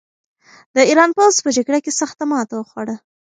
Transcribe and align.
د 0.75 0.77
ایران 0.89 1.09
پوځ 1.17 1.35
په 1.45 1.49
جګړه 1.57 1.79
کې 1.83 1.91
سخته 1.99 2.23
ماته 2.31 2.53
وخوړه. 2.57 2.95